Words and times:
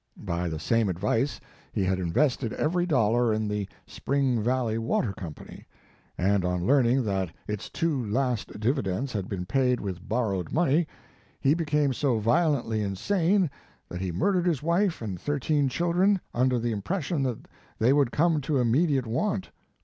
By 0.17 0.49
the 0.49 0.57
same 0.57 0.89
advise 0.89 1.39
he 1.71 1.83
had 1.83 1.99
invested 1.99 2.53
every 2.53 2.87
dollar 2.87 3.31
in 3.31 3.47
the 3.47 3.67
Spring 3.85 4.41
Valley 4.41 4.79
Water 4.79 5.13
Company, 5.13 5.67
and, 6.17 6.43
on 6.43 6.65
learning 6.65 7.03
that 7.03 7.29
its 7.47 7.69
two 7.69 8.03
last 8.03 8.59
dividends 8.59 9.13
had 9.13 9.29
been 9.29 9.45
paid 9.45 9.79
with 9.79 10.09
borrowed 10.09 10.51
money, 10.51 10.87
he 11.39 11.53
became 11.53 11.93
so 11.93 12.17
violently 12.17 12.79
nsane, 12.81 13.47
that 13.89 14.01
he 14.01 14.11
murdered 14.11 14.47
his 14.47 14.63
wife 14.63 15.03
and 15.03 15.21
thirteen 15.21 15.69
children, 15.69 16.19
under 16.33 16.57
the 16.57 16.71
impression 16.71 17.21
that 17.21 17.47
they 17.77 17.93
would 17.93 18.11
come 18.11 18.41
to 18.41 18.57
immediate 18.57 19.05
want. 19.05 19.51